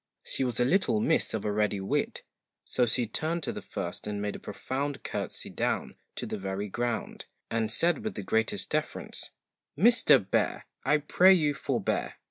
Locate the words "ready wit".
1.51-2.23